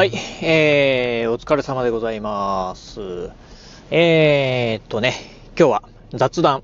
[0.00, 3.30] はい、えー、お疲れ様でございます。
[3.90, 5.12] えーっとね、
[5.58, 5.82] 今日は
[6.14, 6.62] 雑談、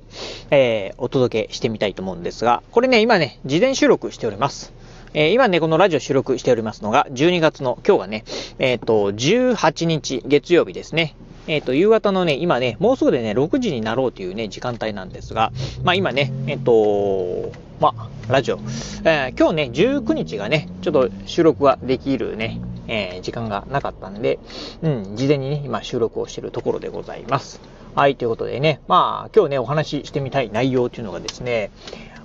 [0.51, 4.73] えー、お届けしてみたいと思うんですが、これね、今ね、事前収録しております。
[5.13, 8.25] えー、今ね、このラジオ収録しておりますのが、12月の、今日がね、
[8.59, 11.15] えー、っと、18日月曜日ですね。
[11.47, 15.53] えっ、と、夕方のね、今ね、もうすぐでね、6時になろうというね、時間帯なんですが、
[15.85, 18.59] まあ今ね、えっ、と、まあ、ラジオ、
[19.05, 24.39] えー、今日ね、19日がね、ちょっと収録ができるね、えー、時間がなかったんで、
[24.83, 27.61] うん、事前にね、今収録をしてるところでございます。
[27.95, 31.71] はい、ということでね、まあ、今日ね、お話ししてみたい内容というのがですね、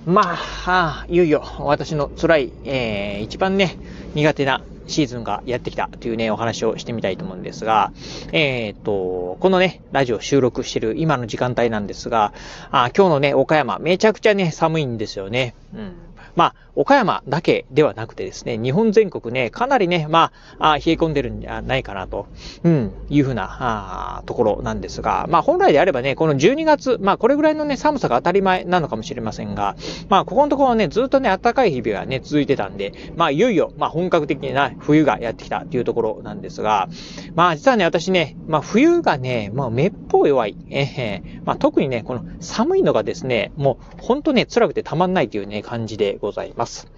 [0.04, 0.36] ま
[0.66, 3.76] あ、いよいよ私の辛い、えー、一番ね、
[4.14, 7.92] 苦手なシーズンがやってきたというね、お話をしてみたいと思うんですが、
[8.32, 12.32] えー、っと、このね、ラジオ収録してる今の時間帯なんですが、
[12.70, 15.54] あ今日のね、岡山、めちゃくちゃね、寒いんですよね。
[15.74, 15.92] うん。
[16.36, 22.26] まあ、岡山だけではなくてですね、日本全国ね、かなりね、まあ、あ冷え込んでるんじゃないかなと、
[22.64, 29.76] うん、いうふうな、あところなんですが、まあ、本来であればね、この12月、まあ、これぐらいのね、寒さが当たり前なのかもしれませんが、
[30.08, 36.88] まあ、ここのところね、ずっとね、暖かい日々がね、続いてたんで、まあ、いよいよ、まあ、本格的な冬がやってきたというところなんですが、
[37.34, 40.56] まあ、実はね、私ね、まあ、冬がね、まあ、めっぽう弱い。
[40.70, 46.88] ええー、まあ、特にね、この寒いのがですね、もう、ほんとね、辛くてたまんないというね、感じでございます。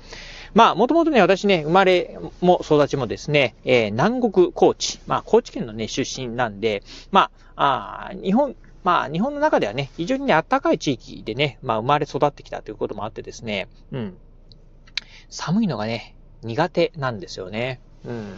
[0.55, 0.70] ま。
[0.70, 14.17] あ、もともとね、私ね、生まれも育ちもですね、えー、南国高知、まあ、高知県のね、出身なんで、まあ、あ日本、まあ、日本の中ではね、非常にね、暖かい地域でね、まあ、生まれ育ってきたということもあってですね、うん。
[15.30, 17.80] 寒いのがね、苦手なんですよね。
[18.05, 18.34] うん。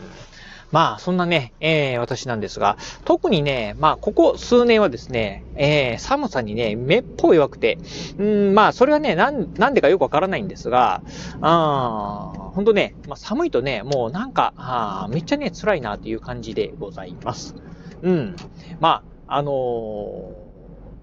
[0.72, 7.78] まあ、そんなね、えー、私なんですが、特にね、まあ、ここ数年はですね、えー、寒さにね、めっぽう弱くて、
[8.19, 11.03] うん、まあ、それはね、なん、なんでかよくわからないんですが、
[11.41, 17.55] あほんとね、まあ、寒いとね、もうなんか、あめっちゃね、辛いなという感じでございます。
[18.03, 18.36] うん。
[18.80, 20.45] まあ、あのー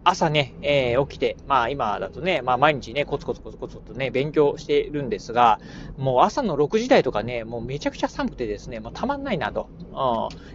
[0.03, 5.59] 朝ね、えー、起きて、まあ今だとね、まあ毎日ね、コツコツコツコツとね、勉強してるんですが、
[5.97, 9.69] もう朝の6時台とかね、もうめちゃくちゃ寒くてですね、もうたまんないなと、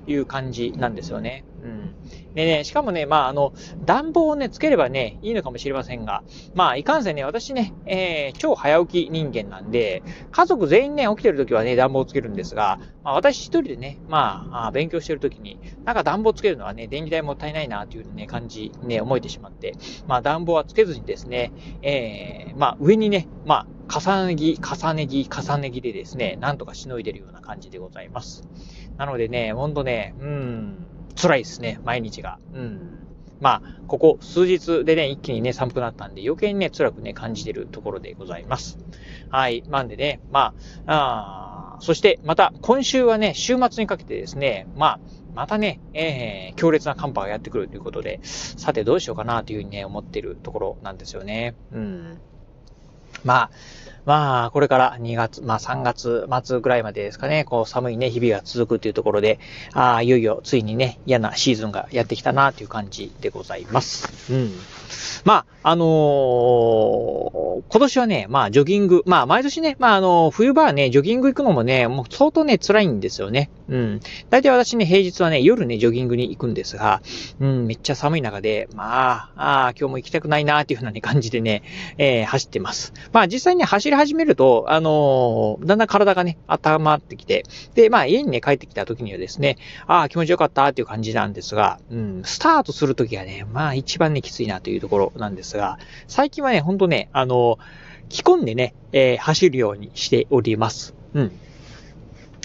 [0.06, 1.44] いう感じなんですよね。
[1.62, 1.87] うん。
[2.34, 3.52] でね、しかもね、まあ、あの、
[3.84, 6.22] 暖房をね、つければね、いいのかもしれませんが、
[6.54, 19.74] まあ、いかんせんね、私ね、えー、超早起き人間なんで、家族全員ね、起きてるときはね、暖房をつけるんですが、まあ、私一人でね、まあ、勉強してるときに、なんか暖房つけるのはね、電気代もったいないな、というね、感じ、ね、思えてしまって、
[20.06, 21.52] まあ、暖房はつけずにですね、
[21.82, 28.46] えー、まあ、上にね、まあ、重ね着、重ね着、重ね着でですね、なんとかしのいでるような感じでございます。
[28.98, 30.86] なのでね、ほんとね、うん、
[31.20, 32.38] 辛いですね、毎日が。
[32.54, 32.98] うん。
[33.40, 38.78] まあ、ここ数日でね、一気にね、寒くなったんで、余計にね、辛くね、感じてるところでございます。
[39.30, 39.62] はい。
[39.68, 40.54] なんでね、ま
[40.86, 45.00] あ、あそして、また、今週はね、週末にかけてですね、まあ、
[45.34, 51.54] またね、えー、強烈な寒波がやってくるということで、さてどうしようかなというふうにね、思ってるところなんですよね。
[51.72, 52.18] うん。
[53.24, 53.50] まあ、
[54.08, 59.38] まあ、これから2月、まあ3月末ぐらいまでですかね、こう寒いね、日々が続くというところで、
[59.74, 64.32] ああ、いよいよついにね、嫌なシーズンがやってきたなという感じでございます。
[64.32, 64.52] うん。
[65.24, 73.50] まあ、あのー、今年はね、まあ、ジョギング、まあ、毎年ね、まあ、あのー、冬場はね、ジョギング行くのもね、もう相当ね、辛いんですよね。
[73.68, 74.00] うん。
[74.30, 77.02] 大体私ね、平日はね、夜ね、ジョギングに行くんですが、
[77.40, 81.62] うん、めっちゃ寒い中で、まあ、ああ、今日も行きたくないなーっていうふうな、ね、感じでね、
[81.98, 82.92] えー、走ってます。
[83.12, 87.44] まあ、実際に、ね、走り始めると、あのー、だんだん体がね、温まってきて、
[87.74, 97.58] で、まあ、家にね、帰ってきた時にはですね、ああ、気持ちよかったっていう感じなんですが、うん、スタートする時はね、まあ、一番ね、きついなというところなんですが、最近はね、ほんとね、あの、
[98.08, 100.94] 着込んでね、えー、走るようにしております。
[101.14, 101.32] うん。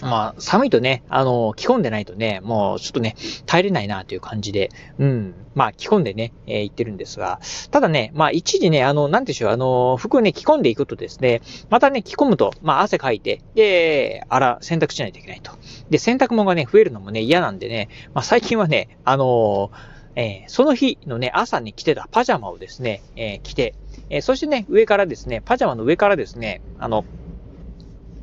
[0.02, 3.16] まあ、寒いとね、あの、着込んでないとね、もうちょっとね、
[3.46, 5.36] 耐えれないなという感じで、うん。
[5.56, 7.40] まあ、着込んでね、えー、言ってるんですが、
[7.72, 15.52] ただね、まあ、一時ね、あの、なんでしょう、あの、服ね、着込んでいくとですね、またね、着込むと、まあ、汗かいて、で、あら、洗濯しないといけないと。
[15.90, 19.72] で、洗濯物がね、増えるのもね、嫌なんでね、まあ、最近はね、あの
[20.16, 23.74] えー、その日のね、朝に着てたパジャマをですね、えー、着て、
[24.10, 27.04] え、そしてね、上からですね、パジャマの上からですね、あの、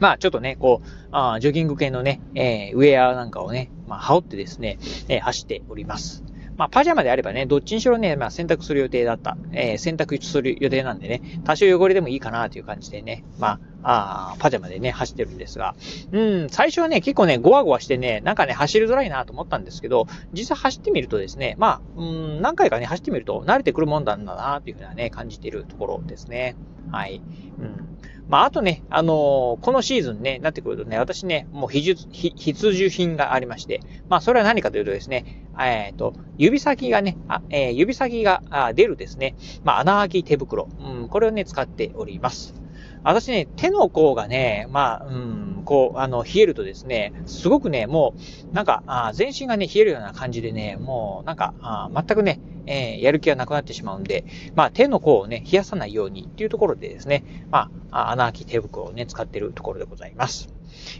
[0.00, 6.24] まあちょっとね、こう、あジョギング系のね、えー、ウェアなんかをね、まあ羽織ってですね、えー、走っております。
[6.60, 9.38] まあ、パジャマであればね、どっちにしろね、まあ、洗濯する予定だった。
[9.52, 15.74] えー、洗濯する予定なんでね、多少汚れでもいいかなという感じでね、まあ、あパジャマでね、走ってるんですが、
[16.12, 26.56] うん、最初はね、結構ね、ゴワゴワしてね、なんかね、走りづらいなと思ったんですけど、実際走ってみるとですね、まあ、うん、何回かね、走ってみると慣れてくるもんなんだなというふうなね、感じているところですね。
[26.92, 27.22] はい。
[27.58, 27.98] うん。
[28.30, 38.40] まあ、あとね、あのー、このシーズンね、なってくるとね、私ね、もう必需品がありまして、まあ、それは何かというとですね、えっ、ー、と、指先がね、あえー、指先が
[38.74, 39.34] 出るですね、
[39.64, 42.54] まあ、穴開き手袋、うん、これをね、使っております。
[43.02, 48.14] 私ね、手の甲がね、まあ、うん、こう、あの、冷えるとですね、すごくね、も
[48.50, 54.24] う、なんか、あ全身がね、冷えるような感じでね、もう、なんか、あ全くね、えー、やる気がなくなってしまうんで、
[54.56, 57.22] まあ、手の甲をね、冷やさないようにっていうところでですね、
[57.52, 60.48] まあ、穴開き手袋をね、使ってるところでございます。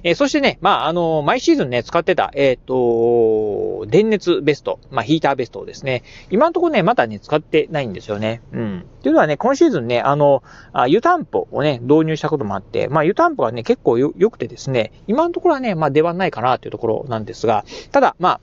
[0.03, 8.43] えー、そしてね、まあ、あの、毎シーズンね、使ってた、えっ、ー、と、電熱ベスト、まあ、ヒーターベストをですね、今のところね、まだね、使ってないんですよね。
[8.53, 8.79] うん。
[9.01, 18.41] っていうのはね、今シーズンね、あの、あ湯たんぽをね、導入したこともあって、まあ、湯たんぽがね、結構良くてですね、今のところはね、まあ、出番ないかなというところなんですが、ただ、まあ、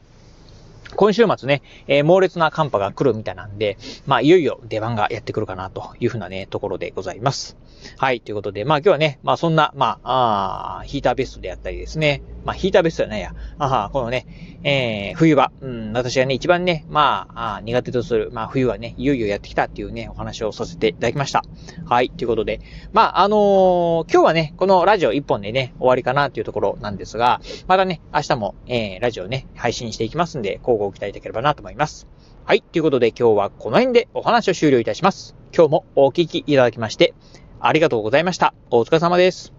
[0.95, 7.57] 今週末ね、えー、猛烈な寒波が来るみたいなんで、まあ、いよいよ出番がやってくるかなというふうなね、ところでございます。
[7.97, 14.25] はい、ということで、まあ今日はね、まあそんな、まあ、あヒーターベストであったりですね、まあヒーターベストじゃないや、あはこのね、
[14.63, 21.43] えー、冬場、うん、私がね、一番ね、まああ、苦手とする、まあ冬はね、いよいよやってきたっていうね、お話をさせていただきました。
[21.85, 22.61] はい、ということで、
[22.93, 32.07] まああのー、今日はね、このラジオ一本でね、終わりかなっていうところなんですが、またね、明日も、えー、ラジオね、配信していきますんで、交互を期待いただければなと思います。
[32.45, 32.61] はい。
[32.61, 35.35] ということで今日はこの辺でお話を終了いたします。
[35.53, 37.13] 今日もお聞きいただきまして、
[37.59, 38.53] ありがとうございました。
[38.69, 39.56] お疲れ様です。